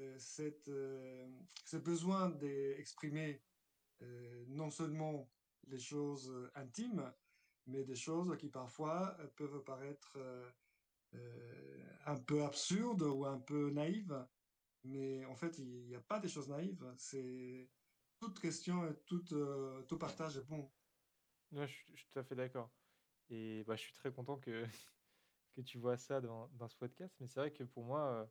euh, 0.00 0.18
cette, 0.18 0.68
euh, 0.68 1.28
ce 1.64 1.76
besoin 1.76 2.30
d'exprimer 2.30 3.42
euh, 4.02 4.44
non 4.48 4.70
seulement 4.70 5.30
les 5.68 5.78
choses 5.78 6.30
euh, 6.30 6.50
intimes, 6.56 7.12
mais 7.66 7.84
des 7.84 7.96
choses 7.96 8.36
qui 8.38 8.48
parfois 8.48 9.16
euh, 9.20 9.26
peuvent 9.36 9.62
paraître 9.64 10.12
euh, 10.16 10.50
euh, 11.14 11.86
un 12.06 12.16
peu 12.16 12.44
absurdes 12.44 13.02
ou 13.02 13.24
un 13.24 13.38
peu 13.38 13.70
naïves. 13.70 14.26
Mais 14.84 15.24
en 15.24 15.34
fait, 15.34 15.58
il 15.58 15.86
n'y 15.86 15.94
a 15.94 16.00
pas 16.00 16.20
des 16.20 16.28
choses 16.28 16.48
naïves. 16.48 16.84
C'est 16.96 17.70
toute 18.20 18.38
question 18.38 18.86
et 18.86 18.94
tout, 19.06 19.98
partage 19.98 20.36
est 20.36 20.44
bon. 20.44 20.70
Ouais, 21.52 21.66
je, 21.66 21.72
suis 21.72 22.06
tout 22.12 22.18
à 22.18 22.24
fait 22.24 22.34
d'accord. 22.34 22.70
Et 23.30 23.64
bah, 23.64 23.76
je 23.76 23.82
suis 23.82 23.94
très 23.94 24.12
content 24.12 24.38
que, 24.38 24.66
que 25.54 25.62
tu 25.62 25.78
vois 25.78 25.96
ça 25.96 26.20
dans, 26.20 26.48
dans 26.48 26.68
ce 26.68 26.76
podcast. 26.76 27.14
Mais 27.20 27.28
c'est 27.28 27.40
vrai 27.40 27.52
que 27.52 27.64
pour 27.64 27.84
moi, 27.84 28.28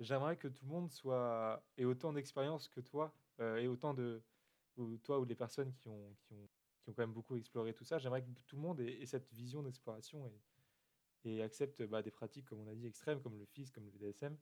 j'aimerais 0.00 0.36
que 0.36 0.48
tout 0.48 0.64
le 0.64 0.70
monde 0.70 0.90
soit 0.90 1.64
ait 1.76 1.84
autant 1.84 2.12
d'expérience 2.12 2.68
que 2.68 2.80
toi, 2.80 3.14
et 3.38 3.68
autant 3.68 3.94
de 3.94 4.24
toi 5.04 5.20
ou 5.20 5.24
les 5.24 5.34
personnes 5.36 5.72
qui 5.74 5.88
ont, 5.88 6.16
qui 6.86 6.90
ont 6.90 6.94
quand 6.94 7.02
même 7.02 7.12
beaucoup 7.12 7.36
exploré 7.36 7.74
tout 7.74 7.84
ça. 7.84 7.98
J'aimerais 7.98 8.22
que 8.22 8.30
tout 8.46 8.54
le 8.54 8.62
monde 8.62 8.80
ait, 8.80 9.04
cette 9.06 9.32
vision 9.32 9.62
d'exploration 9.62 10.30
et, 11.24 11.42
accepte 11.42 11.82
bah, 11.82 12.02
des 12.02 12.12
pratiques, 12.12 12.46
comme 12.46 12.60
on 12.60 12.68
a 12.68 12.74
dit, 12.74 12.86
extrêmes, 12.86 13.20
comme 13.20 13.36
le 13.36 13.44
FIS, 13.44 13.72
comme 13.72 13.84
le 13.84 13.90
BDSM. 13.90 14.36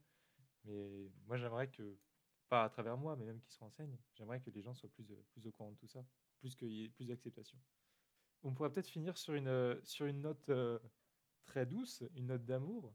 Mais 0.65 1.11
moi, 1.27 1.39
j'aimerais 1.39 1.69
que, 1.71 1.97
pas 2.51 2.65
à 2.65 2.69
travers 2.69 2.99
moi, 2.99 3.17
mais 3.17 3.25
même 3.25 3.41
qui 3.41 3.51
se 3.51 3.59
renseignent, 3.59 3.97
j'aimerais 4.13 4.41
que 4.41 4.51
les 4.51 4.61
gens 4.61 4.75
soient 4.75 4.91
plus, 4.91 5.07
plus 5.31 5.47
au 5.47 5.51
courant 5.51 5.71
de 5.71 5.77
tout 5.77 5.87
ça, 5.87 6.05
plus 6.39 6.55
qu'il 6.55 6.71
y 6.71 6.85
ait 6.85 6.91
plus 6.91 7.07
d'acceptation. 7.07 7.59
On 8.43 8.53
pourrait 8.53 8.71
peut-être 8.71 8.91
finir 8.91 9.17
sur 9.17 9.33
une, 9.33 9.81
sur 9.83 10.05
une 10.05 10.21
note 10.21 10.51
euh, 10.51 10.79
très 11.47 11.65
douce, 11.65 12.05
une 12.15 12.27
note 12.27 12.45
d'amour, 12.45 12.95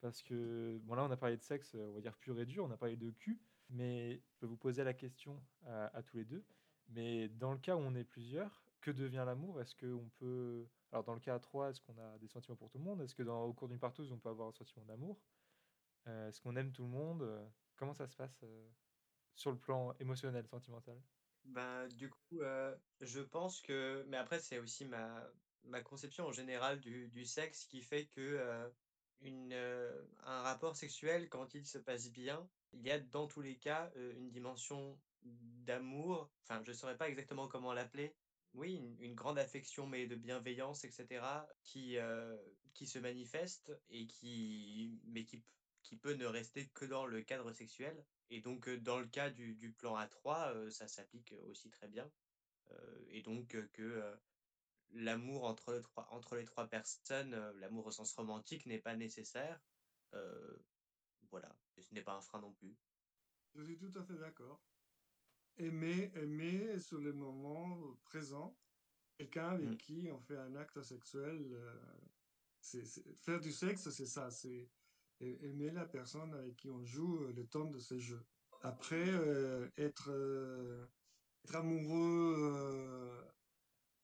parce 0.00 0.22
que, 0.22 0.78
bon 0.84 0.94
là, 0.94 1.04
on 1.04 1.10
a 1.10 1.16
parlé 1.16 1.36
de 1.36 1.42
sexe, 1.42 1.74
on 1.74 1.94
va 1.94 2.00
dire 2.00 2.16
pur 2.16 2.38
et 2.38 2.46
dur, 2.46 2.64
on 2.64 2.70
a 2.70 2.76
parlé 2.76 2.96
de 2.96 3.10
cul, 3.10 3.40
mais 3.70 4.22
je 4.28 4.36
peux 4.38 4.46
vous 4.46 4.56
poser 4.56 4.84
la 4.84 4.94
question 4.94 5.42
à 5.66 6.00
tous 6.04 6.18
les 6.18 6.24
deux. 6.24 6.44
Mais 6.90 7.28
dans 7.28 7.52
le 7.52 7.58
cas 7.58 7.74
où 7.74 7.80
on 7.80 7.94
est 7.96 8.04
plusieurs, 8.04 8.64
que 8.84 8.90
devient 8.90 9.24
l'amour? 9.24 9.60
Est-ce 9.62 9.74
qu'on 9.74 10.10
peut. 10.18 10.68
Alors, 10.92 11.04
dans 11.04 11.14
le 11.14 11.20
cas 11.20 11.34
à 11.34 11.40
trois, 11.40 11.70
est-ce 11.70 11.80
qu'on 11.80 11.96
a 11.98 12.18
des 12.18 12.28
sentiments 12.28 12.56
pour 12.56 12.68
tout 12.68 12.78
le 12.78 12.84
monde? 12.84 13.00
Est-ce 13.00 13.14
que 13.14 13.22
au 13.22 13.52
cours 13.54 13.68
d'une 13.68 13.78
partouze, 13.78 14.12
on 14.12 14.18
peut 14.18 14.28
avoir 14.28 14.48
un 14.48 14.52
sentiment 14.52 14.84
d'amour? 14.84 15.18
Euh, 16.06 16.28
Est-ce 16.28 16.40
qu'on 16.40 16.54
aime 16.56 16.70
tout 16.70 16.82
le 16.82 16.90
monde? 16.90 17.22
Euh, 17.22 17.44
Comment 17.76 17.94
ça 17.94 18.06
se 18.06 18.14
passe 18.14 18.38
euh, 18.44 18.68
sur 19.34 19.50
le 19.50 19.58
plan 19.58 19.94
émotionnel, 19.98 20.46
sentimental? 20.46 21.00
Ben, 21.44 21.88
du 21.88 22.08
coup, 22.08 22.40
je 23.00 23.20
pense 23.20 23.60
que, 23.60 24.04
mais 24.08 24.16
après, 24.16 24.38
c'est 24.38 24.58
aussi 24.58 24.86
ma, 24.86 25.28
ma 25.64 25.82
conception 25.82 26.26
en 26.26 26.32
général 26.32 26.80
du, 26.80 27.24
sexe 27.24 27.64
qui 27.66 27.82
fait 27.82 28.06
que 28.06 28.72
une, 29.20 29.52
un 30.22 30.42
rapport 30.42 30.76
sexuel, 30.76 31.28
quand 31.28 31.54
il 31.54 31.66
se 31.66 31.78
passe 31.78 32.10
bien, 32.10 32.48
il 32.72 32.82
y 32.82 32.90
a 32.90 32.98
dans 32.98 33.26
tous 33.26 33.42
les 33.42 33.56
cas 33.56 33.90
une 33.96 34.30
dimension 34.30 34.98
d'amour, 35.24 36.30
enfin, 36.44 36.62
je 36.64 36.70
ne 36.70 36.76
saurais 36.76 36.96
pas 36.96 37.08
exactement 37.08 37.48
comment 37.48 37.74
l'appeler. 37.74 38.14
Oui, 38.54 38.80
une, 39.00 39.14
grande 39.16 39.38
affection, 39.38 39.88
mais 39.88 40.06
de 40.06 40.14
bienveillance, 40.14 40.84
etc., 40.84 41.44
qui, 41.64 41.98
euh, 41.98 42.36
qui 42.72 42.86
se 42.86 43.00
manifeste 43.00 43.72
et 43.88 44.06
qui, 44.06 45.00
mais 45.06 45.24
qui, 45.24 45.42
qui 45.82 45.96
peut 45.96 46.14
ne 46.14 46.26
rester 46.26 46.68
que 46.68 46.84
dans 46.84 47.04
le 47.04 47.20
cadre 47.22 47.50
sexuel. 47.52 48.04
Et 48.30 48.40
donc, 48.40 48.68
euh, 48.68 48.78
dans 48.78 49.00
le 49.00 49.06
cas 49.06 49.30
du, 49.30 49.54
du 49.56 49.72
plan 49.72 49.96
A3, 49.96 50.54
euh, 50.54 50.70
ça 50.70 50.86
s'applique 50.86 51.34
aussi 51.48 51.68
très 51.70 51.88
bien. 51.88 52.10
Et 53.10 53.22
donc, 53.22 53.56
que 53.72 54.18
l'amour 54.90 55.44
entre, 55.44 56.36
les 56.36 56.44
trois- 56.44 56.66
personnes, 56.66 57.36
l'amour 57.60 57.86
au 57.86 57.90
sens 57.90 58.12
romantique, 58.14 58.66
n'est 58.66 58.80
pas 58.80 58.96
nécessaire. 58.96 59.60
Voilà, 61.30 61.54
ce 61.78 61.94
n'est 61.94 62.02
pas 62.02 62.14
un 62.14 62.20
frein 62.20 62.40
non 62.40 62.52
plus. 62.52 62.74
Je 63.54 63.62
suis 63.62 63.78
tout 63.78 63.92
à 63.96 64.02
fait 64.02 64.14
d'accord. 64.14 64.60
Aimer, 65.56 66.10
aimer 66.16 66.78
sur 66.78 66.98
le 66.98 67.12
moment 67.12 67.96
présent, 68.04 68.58
quelqu'un 69.16 69.50
avec 69.50 69.70
Mm. 69.70 69.76
qui 69.76 70.08
on 70.12 70.20
fait 70.20 70.36
un 70.36 70.56
acte 70.56 70.82
sexuel, 70.82 71.52
euh, 71.52 71.78
faire 73.20 73.40
du 73.40 73.52
sexe, 73.52 73.90
c'est 73.90 74.06
ça, 74.06 74.30
c'est 74.30 74.68
aimer 75.20 75.70
la 75.70 75.86
personne 75.86 76.34
avec 76.34 76.56
qui 76.56 76.70
on 76.70 76.84
joue 76.84 77.22
euh, 77.22 77.32
le 77.32 77.46
temps 77.46 77.66
de 77.66 77.78
ce 77.78 77.98
jeu. 77.98 78.26
Après, 78.62 79.08
euh, 79.08 79.68
être, 79.76 80.10
euh, 80.10 80.86
être 81.44 81.56
amoureux 81.56 82.34
euh, 82.38 83.22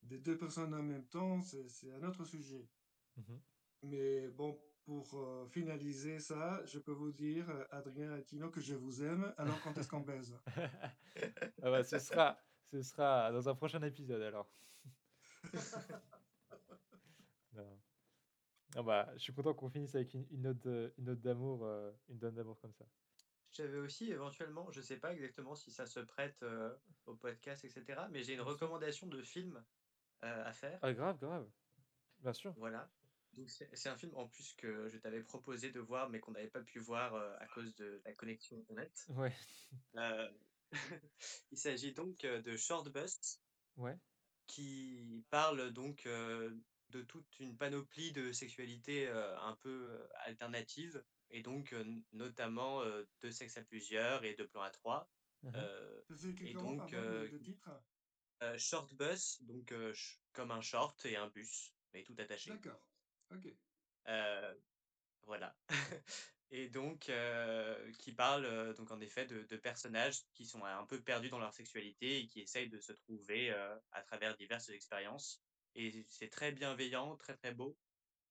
des 0.03 0.19
deux 0.19 0.37
personnes 0.37 0.75
en 0.75 0.83
même 0.83 1.07
temps, 1.07 1.41
c'est, 1.43 1.91
un 1.91 2.03
autre 2.05 2.25
sujet. 2.25 2.69
Mhm. 3.17 3.41
Mais 3.83 4.29
bon, 4.29 4.61
pour 4.91 5.21
euh, 5.21 5.47
finaliser 5.47 6.19
ça, 6.19 6.61
je 6.67 6.81
peux 6.81 6.91
vous 6.91 7.13
dire, 7.13 7.49
euh, 7.49 7.65
Adrien 7.71 8.17
et 8.17 8.25
Tino, 8.25 8.51
que 8.51 8.61
je 8.61 8.75
vous 8.75 9.05
aime. 9.05 9.33
Alors, 9.39 9.61
quand 9.63 9.79
est-ce 9.79 9.87
qu'on 9.89 10.01
baise? 10.01 10.37
Ah 11.63 11.71
bah, 11.71 11.85
ce 11.85 11.99
sera, 12.01 12.41
ce 12.73 12.83
sera 12.83 13.31
dans 13.31 13.49
un 13.49 13.55
prochain 13.55 13.81
épisode 13.83 14.23
alors. 14.23 14.51
Non. 17.53 17.79
Ah 18.75 18.83
bah, 18.83 19.09
je 19.15 19.19
suis 19.19 19.33
content 19.33 19.55
qu'on 19.55 19.71
finisse 19.71 19.95
avec 19.95 20.13
une, 20.15 20.27
une 20.33 20.43
note, 20.43 20.59
de- 20.61 20.93
une 20.99 21.05
note 21.05 21.21
d'amour, 21.21 21.65
euh, 21.65 21.93
une 22.09 22.19
note 22.19 22.35
d'amour 22.35 22.59
comme 22.61 22.73
ça. 22.73 22.85
J'avais 23.53 23.79
aussi 23.79 24.11
éventuellement, 24.11 24.71
je 24.73 24.81
sais 24.81 24.97
pas 24.97 25.13
exactement 25.13 25.55
si 25.55 25.71
ça 25.71 25.87
se 25.87 26.01
prête 26.01 26.43
euh, 26.43 26.75
au 27.07 27.15
podcast, 27.15 27.65
etc., 27.65 28.09
mais 28.11 28.23
j'ai 28.25 28.35
une 28.35 28.41
recommandation 28.41 29.07
de 29.07 29.23
film 29.23 29.63
euh, 30.25 30.45
à 30.45 30.53
faire. 30.53 30.79
Ah 30.83 30.93
grave, 30.93 31.19
grave. 31.21 31.49
Bien 32.21 32.33
sûr. 32.33 32.53
Voilà. 32.57 32.89
Donc 33.35 33.49
c'est 33.49 33.89
un 33.89 33.97
film 33.97 34.15
en 34.17 34.27
plus 34.29 34.55
que 34.55 34.89
je 34.89 34.99
t'avais 34.99 35.23
proposé 35.23 35.71
de 35.71 35.81
voir, 35.81 36.11
mais 36.11 36.21
qu'on 36.21 36.33
n'avait 36.33 36.49
pas 36.51 36.63
pu 36.63 36.79
voir 36.79 37.15
euh, 37.15 37.35
à 37.39 37.47
cause 37.47 37.75
de 37.77 38.01
la 38.05 38.13
connexion 38.13 38.59
Internet. 38.59 39.07
Ouais. 39.11 39.33
Euh, 39.97 40.31
il 41.53 41.59
s'agit 41.59 41.93
donc 41.93 42.25
euh, 42.25 42.43
de 42.43 42.57
Short 42.57 42.89
Bus, 42.93 43.41
Ouais. 43.77 43.97
qui 44.47 45.25
parle 45.31 45.71
donc 45.73 46.07
euh, 46.07 46.55
de 46.91 47.03
toute 47.03 47.39
une 47.39 47.57
panoplie 47.57 48.13
de 48.13 48.33
sexualités 48.33 49.09
un 49.09 49.57
peu 49.61 49.89
alternatives, 50.25 51.03
et 51.31 51.41
donc 51.41 51.75
notamment 52.13 52.83
de 52.85 53.31
sexe 53.31 53.57
à 53.57 53.63
plusieurs 53.63 54.25
et 54.25 54.35
de 54.35 54.43
plan 54.45 54.63
à 54.63 54.71
trois. 54.71 55.09
Écrit 55.45 56.51
et 56.51 56.53
donc, 56.55 56.93
euh, 56.93 57.29
le, 57.31 57.41
titre? 57.41 57.71
euh, 58.43 58.59
Short 58.59 58.93
Bus, 58.95 59.41
donc 59.43 59.73
euh, 59.73 59.95
comme 60.33 60.51
un 60.51 60.61
short 60.61 61.05
et 61.07 61.17
un 61.17 61.29
bus, 61.29 61.73
mais 61.95 62.03
tout 62.03 62.15
attaché. 62.19 62.51
D'accord. 62.51 62.81
Ok. 63.31 63.55
Euh, 64.09 64.55
voilà. 65.27 65.57
Et 66.53 66.69
donc, 66.69 67.09
euh, 67.09 67.93
qui 67.93 68.13
parle 68.13 68.45
euh, 68.45 68.75
donc 68.75 68.91
en 68.91 69.01
effet 69.01 69.25
de, 69.25 69.45
de 69.45 69.57
personnages 69.57 70.23
qui 70.35 70.45
sont 70.47 70.65
un 70.65 70.85
peu 70.85 71.01
perdus 71.01 71.29
dans 71.29 71.39
leur 71.39 71.55
sexualité 71.55 72.21
et 72.21 72.27
qui 72.27 72.41
essayent 72.41 72.69
de 72.69 72.81
se 72.81 72.93
trouver 72.93 73.53
euh, 73.53 73.79
à 73.93 74.03
travers 74.03 74.37
diverses 74.37 74.69
expériences. 74.71 75.45
Et 75.77 76.05
c'est 76.09 76.29
très 76.29 76.51
bienveillant, 76.51 77.17
très 77.17 77.37
très 77.37 77.55
beau. 77.55 77.79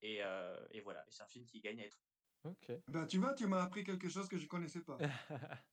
Et, 0.02 0.22
euh, 0.22 0.68
et 0.72 0.82
voilà, 0.82 1.06
Et 1.08 1.12
c'est 1.12 1.24
un 1.24 1.28
film 1.28 1.46
qui 1.46 1.62
gagne 1.62 1.82
à 1.82 1.86
être. 1.86 2.02
Ok. 2.44 2.72
Ben, 2.88 3.06
tu 3.06 3.20
vois, 3.20 3.34
tu 3.34 3.48
m'as 3.48 3.62
appris 3.64 3.84
quelque 3.86 4.10
chose 4.10 4.28
que 4.28 4.38
je 4.38 4.48
connaissais 4.48 4.82
pas. 4.82 4.98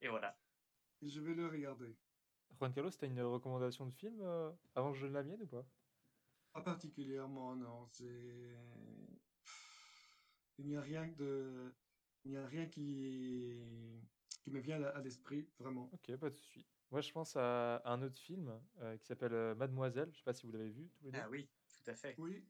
Et 0.00 0.08
voilà. 0.08 0.36
Je 1.02 1.20
vais 1.20 1.34
le 1.34 1.46
regarder. 1.46 1.96
Juan 2.58 2.72
Carlos, 2.72 2.90
t'as 2.90 3.06
une 3.06 3.20
recommandation 3.22 3.86
de 3.86 3.92
film 3.92 4.20
euh, 4.22 4.52
avant 4.74 4.92
que 4.92 4.98
je 4.98 5.06
donne 5.06 5.14
la 5.14 5.22
mienne 5.22 5.42
ou 5.42 5.46
pas? 5.46 5.66
Pas 6.52 6.62
particulièrement, 6.62 7.54
non. 7.56 7.86
C'est... 7.92 8.56
Il 10.58 10.66
n'y 10.66 10.76
a 10.76 10.80
rien 10.82 11.06
de... 11.18 11.72
Il 12.24 12.32
n'y 12.32 12.36
a 12.36 12.46
rien 12.46 12.66
qui... 12.66 13.54
qui 14.42 14.50
me 14.50 14.60
vient 14.60 14.82
à 14.82 15.00
l'esprit, 15.00 15.48
vraiment. 15.58 15.88
Ok, 15.92 16.16
pas 16.16 16.30
de 16.30 16.34
souci. 16.34 16.64
Moi, 16.90 17.00
je 17.00 17.12
pense 17.12 17.36
à 17.36 17.80
un 17.84 18.02
autre 18.02 18.18
film 18.18 18.60
euh, 18.80 18.96
qui 18.98 19.06
s'appelle 19.06 19.32
euh, 19.32 19.54
Mademoiselle. 19.54 20.10
Je 20.12 20.18
sais 20.18 20.24
pas 20.24 20.34
si 20.34 20.44
vous 20.46 20.52
l'avez 20.52 20.70
vu 20.70 20.88
tous 20.90 21.04
les 21.04 21.12
deux. 21.12 21.18
Ah 21.18 21.28
oui, 21.30 21.48
tout 21.84 21.90
à 21.90 21.94
fait. 21.94 22.14
Oui, 22.18 22.44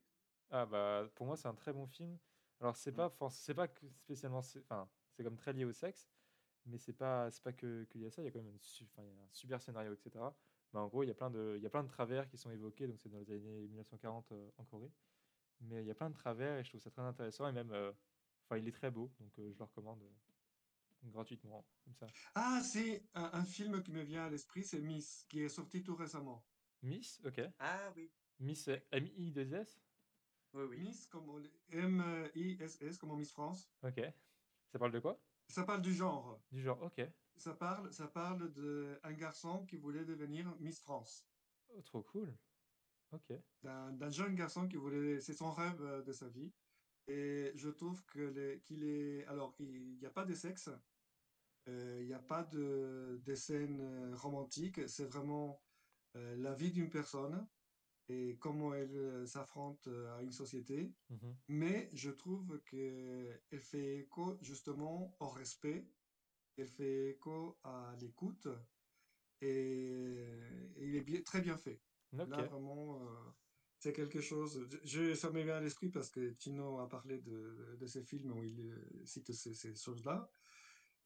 Ah 0.50 0.66
bah 0.66 1.08
pour 1.14 1.26
moi 1.26 1.36
c'est 1.36 1.46
un 1.46 1.54
très 1.54 1.72
bon 1.72 1.86
film. 1.86 2.18
Alors 2.60 2.76
c'est 2.76 2.90
Mm. 2.90 2.96
pas 2.96 3.08
forc- 3.08 3.32
c'est 3.34 3.54
pas 3.54 3.68
que 3.68 3.86
spécialement 3.88 4.42
c'est- 4.42 4.58
enfin 4.60 4.88
c'est 5.12 5.22
comme 5.22 5.36
très 5.36 5.52
lié 5.52 5.64
au 5.64 5.72
sexe, 5.72 6.08
mais 6.66 6.76
c'est 6.78 6.92
pas 6.92 7.30
c'est 7.30 7.42
pas 7.42 7.52
que 7.52 7.84
qu'il 7.84 8.00
y 8.00 8.06
a 8.06 8.10
ça. 8.10 8.22
Il 8.22 8.24
y 8.24 8.28
a 8.28 8.32
quand 8.32 8.40
même 8.40 8.48
une 8.48 8.58
su- 8.58 8.84
enfin, 8.84 9.04
il 9.04 9.14
y 9.14 9.18
a 9.20 9.22
un 9.22 9.28
super 9.32 9.60
scénario 9.62 9.92
etc. 9.92 10.24
Mais 10.72 10.80
en 10.80 10.88
gros 10.88 11.02
il 11.02 11.08
y 11.08 11.10
a 11.10 11.14
plein 11.14 11.30
de 11.30 11.54
il 11.56 11.62
y 11.62 11.66
a 11.66 11.70
plein 11.70 11.82
de 11.82 11.88
travers 11.88 12.28
qui 12.28 12.36
sont 12.38 12.50
évoqués 12.50 12.86
donc 12.86 13.00
c'est 13.00 13.08
dans 13.08 13.18
les 13.18 13.30
années 13.32 13.66
1940 13.68 14.32
euh, 14.32 14.50
en 14.56 14.64
Corée. 14.64 14.92
Mais 15.60 15.82
il 15.82 15.86
y 15.86 15.90
a 15.90 15.94
plein 15.94 16.10
de 16.10 16.14
travers 16.14 16.58
et 16.58 16.64
je 16.64 16.70
trouve 16.70 16.80
ça 16.80 16.90
très 16.90 17.02
intéressant 17.02 17.48
et 17.48 17.52
même 17.52 17.70
euh, 17.72 17.92
enfin 18.44 18.56
il 18.58 18.66
est 18.68 18.72
très 18.72 18.90
beau 18.90 19.10
donc 19.20 19.38
euh, 19.38 19.52
je 19.52 19.58
le 19.58 19.64
recommande 19.64 20.02
euh, 20.02 21.10
gratuitement 21.10 21.66
comme 21.84 21.94
ça. 21.94 22.06
Ah, 22.34 22.60
c'est 22.62 23.08
un, 23.14 23.30
un 23.32 23.44
film 23.44 23.82
qui 23.82 23.92
me 23.92 24.02
vient 24.02 24.24
à 24.24 24.30
l'esprit, 24.30 24.62
c'est 24.64 24.80
Miss, 24.80 25.26
qui 25.28 25.40
est 25.42 25.48
sorti 25.48 25.82
tout 25.82 25.96
récemment. 25.96 26.42
Miss, 26.82 27.20
ok. 27.24 27.40
Ah 27.58 27.92
oui, 27.96 28.10
Miss 28.38 28.68
euh, 28.68 28.78
M 28.92 29.06
I 29.16 29.32
2 29.32 29.52
S, 29.54 29.82
oui, 30.54 30.64
oui. 30.64 30.78
Miss, 30.78 31.06
comme 31.06 31.28
on- 31.28 31.42
M-I-S-S, 31.72 32.98
comme 32.98 33.10
en 33.10 33.16
Miss 33.16 33.32
France. 33.32 33.70
ok. 33.82 34.00
Ça 34.72 34.78
parle 34.78 34.92
de 34.92 35.00
quoi? 35.00 35.18
Ça 35.48 35.64
parle 35.64 35.82
du 35.82 35.92
genre. 35.92 36.38
Du 36.52 36.62
genre, 36.62 36.80
ok. 36.82 37.00
Ça 37.40 37.54
parle, 37.54 37.90
ça 37.90 38.06
parle 38.06 38.52
d'un 38.52 39.12
garçon 39.14 39.64
qui 39.64 39.78
voulait 39.78 40.04
devenir 40.04 40.54
Miss 40.60 40.78
France. 40.78 41.26
Oh, 41.70 41.80
trop 41.80 42.02
cool. 42.02 42.36
Ok. 43.12 43.32
D'un 43.62 44.10
jeune 44.10 44.34
garçon 44.34 44.68
qui 44.68 44.76
voulait, 44.76 45.20
c'est 45.20 45.32
son 45.32 45.50
rêve 45.50 45.80
euh, 45.80 46.02
de 46.02 46.12
sa 46.12 46.28
vie. 46.28 46.52
Et 47.08 47.50
je 47.54 47.70
trouve 47.70 48.04
que 48.04 48.56
qu'il 48.56 48.84
est, 48.84 49.24
alors 49.24 49.56
il 49.58 49.96
n'y 49.96 50.04
a 50.04 50.10
pas 50.10 50.26
de 50.26 50.34
sexe, 50.34 50.68
euh, 51.66 51.98
il 52.02 52.06
n'y 52.08 52.12
a 52.12 52.18
pas 52.18 52.44
de, 52.44 53.22
de 53.24 53.34
scènes 53.34 53.80
euh, 53.80 54.14
romantiques, 54.14 54.86
c'est 54.86 55.06
vraiment 55.06 55.62
euh, 56.16 56.36
la 56.36 56.54
vie 56.54 56.72
d'une 56.72 56.90
personne 56.90 57.48
et 58.08 58.36
comment 58.38 58.74
elle 58.74 58.96
euh, 58.96 59.26
s'affronte 59.26 59.86
euh, 59.88 60.14
à 60.14 60.22
une 60.22 60.32
société. 60.32 60.94
Mhm. 61.08 61.36
Mais 61.48 61.88
je 61.94 62.10
trouve 62.10 62.62
qu'elle 62.64 63.40
fait 63.62 64.00
écho 64.00 64.36
justement 64.42 65.16
au 65.20 65.28
respect, 65.28 65.90
elle 66.60 66.68
fait 66.68 67.10
écho 67.10 67.58
à 67.62 67.94
l'écoute 68.00 68.48
et, 69.40 69.48
et 70.76 70.86
il 70.88 70.96
est 70.96 71.02
bien- 71.02 71.22
très 71.22 71.40
bien 71.40 71.56
fait. 71.56 71.82
Là, 72.26 72.44
vraiment, 72.44 73.02
euh, 73.02 73.30
c'est 73.78 73.92
quelque 73.92 74.20
chose. 74.20 74.68
Je, 74.84 75.14
ça 75.14 75.30
m'est 75.30 75.42
venu 75.42 75.52
à 75.52 75.60
l'esprit 75.60 75.90
parce 75.90 76.10
que 76.10 76.30
Tino 76.30 76.78
a 76.80 76.88
parlé 76.88 77.20
de, 77.20 77.76
de 77.78 77.86
ces 77.86 78.02
films 78.02 78.32
où 78.32 78.44
il 78.44 78.60
euh, 78.60 79.04
cite 79.04 79.32
ces, 79.32 79.54
ces 79.54 79.74
choses-là. 79.74 80.30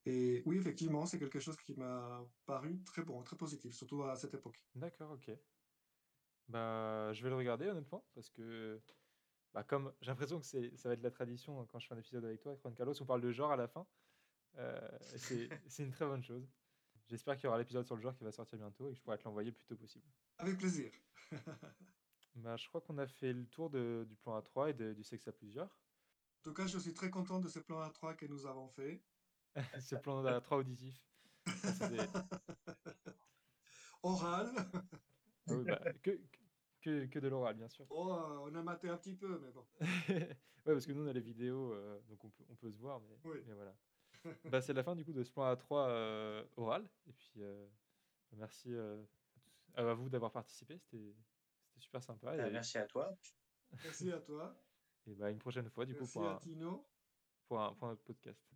Et 0.07 0.43
oui, 0.47 0.59
effectivement, 0.59 1.07
c'est 1.07 1.19
quelque 1.19 1.41
chose 1.41 1.57
qui 1.57 1.75
m'a 1.75 2.27
paru 2.47 2.83
très 2.85 3.03
bon, 3.05 3.23
très 3.23 3.37
positif, 3.37 3.75
surtout 3.75 4.03
à 4.03 4.17
cette 4.17 4.35
époque. 4.35 4.63
D'accord, 4.75 5.13
ok. 5.13 5.31
Bah, 6.49 7.13
je 7.15 7.23
vais 7.23 7.31
le 7.31 7.37
regarder 7.37 7.69
honnêtement 7.69 8.07
parce 8.15 8.29
que 8.29 8.83
bah, 9.55 9.65
comme 9.65 9.95
j'ai 10.01 10.11
l'impression 10.11 10.41
que 10.41 10.45
ça 10.47 10.89
va 10.89 10.95
être 10.95 11.03
la 11.03 11.11
tradition 11.11 11.61
hein, 11.61 11.67
quand 11.67 11.79
je 11.79 11.87
fais 11.87 11.95
un 11.95 11.99
épisode 11.99 12.25
avec 12.25 12.41
toi, 12.41 12.55
Juan 12.57 12.75
Carlos, 12.75 13.01
on 13.01 13.07
parle 13.07 13.23
de 13.23 13.31
genre 13.33 13.51
à 13.53 13.57
la 13.57 13.69
fin. 13.69 13.87
Euh, 14.57 14.99
c'est 15.01 15.83
une 15.83 15.91
très 15.91 16.07
bonne 16.07 16.23
chose. 16.23 16.49
J'espère 17.07 17.37
qu'il 17.37 17.45
y 17.45 17.49
aura 17.49 17.59
l'épisode 17.59 17.85
sur 17.85 17.97
le 17.97 18.03
genre 18.03 18.15
qui 18.15 18.25
va 18.25 18.33
sortir 18.33 18.59
bientôt 18.59 18.89
et 18.89 18.93
que 18.93 18.99
je 18.99 19.03
pourrai 19.03 19.19
te 19.19 19.25
l'envoyer 19.25 19.51
le 19.51 19.57
plus 19.57 19.67
tôt 19.67 19.77
possible. 19.77 20.07
Avec 20.39 20.59
plaisir. 20.59 20.91
Bah, 22.37 22.57
je 22.57 22.67
crois 22.67 22.81
qu'on 22.81 22.99
a 22.99 23.07
fait 23.07 23.33
le 23.33 23.47
tour 23.47 23.71
de- 23.71 24.05
du 24.09 24.17
plan 24.17 24.37
A3 24.41 24.71
et 24.71 24.75
de- 24.75 24.93
du 24.93 25.05
sexe 25.05 25.29
à 25.29 25.33
plusieurs. 25.33 25.69
En 26.41 26.43
tout 26.43 26.53
cas, 26.53 26.67
je 26.67 26.79
suis 26.81 26.93
très 26.93 27.09
content 27.09 27.39
de 27.39 27.49
ce 27.49 27.61
plan 27.61 27.81
A3 27.81 28.17
que 28.17 28.27
nous 28.27 28.45
avons 28.47 28.67
fait. 28.67 29.05
Ce 29.81 29.95
plan 29.95 30.25
A3 30.25 30.57
auditif. 30.59 31.01
Oral. 34.03 34.53
ah 34.57 35.55
oui, 35.55 35.65
bah, 35.65 35.81
que, 36.03 36.21
que, 36.81 37.07
que 37.07 37.19
de 37.21 37.29
l'oral, 37.29 37.55
bien 37.57 37.69
sûr. 37.69 37.87
Oh, 37.89 38.11
on 38.43 38.53
a 38.55 38.63
maté 38.65 38.89
un 38.89 38.97
petit 38.97 39.15
peu, 39.15 39.39
mais 39.39 39.53
bon. 39.53 39.65
ouais, 40.09 40.37
parce 40.65 40.87
que 40.87 40.93
nous, 40.93 41.05
on 41.05 41.07
a 41.07 41.13
les 41.13 41.21
vidéos, 41.21 41.73
euh, 41.73 42.01
donc 42.09 42.25
on 42.25 42.31
peut, 42.31 42.45
on 42.49 42.57
peut 42.57 42.73
se 42.73 42.79
voir, 42.79 43.01
mais, 43.01 43.17
Oui. 43.25 43.39
mais 43.47 43.55
voilà. 43.55 43.77
bah, 44.51 44.61
c'est 44.61 44.73
la 44.73 44.83
fin 44.83 44.95
du 44.95 45.05
coup 45.05 45.13
de 45.13 45.23
ce 45.23 45.31
plan 45.31 45.53
A3 45.53 45.89
euh, 45.89 46.45
oral. 46.57 46.89
Et 47.07 47.13
puis, 47.13 47.33
euh, 47.39 47.67
merci 48.33 48.73
euh, 48.73 49.03
à, 49.75 49.95
vous 49.95 50.09
d'avoir 50.09 50.33
participé. 50.33 50.79
C'était 50.79 51.15
c'était 51.67 51.81
super 51.81 52.03
sympa. 52.03 52.37
Bah, 52.37 52.49
Et, 52.49 52.51
merci 52.51 52.79
à 52.79 52.87
toi. 52.87 53.17
Merci 53.83 54.13
à 54.13 54.21
toi. 54.21 54.57
et 55.07 55.15
bah, 55.15 55.31
une 55.31 55.39
prochaine 55.39 55.69
fois, 55.69 55.85
du 55.85 55.95
coup, 55.95 56.01
Merci 56.01 56.13
pour 56.13 56.29
à 56.29 56.35
un, 56.35 56.39
Tino. 56.39 56.87
pour 57.47 57.61
un, 57.61 57.75
pour 57.75 57.89
un 57.89 57.93
autre 57.93 58.05
podcast. 58.05 58.54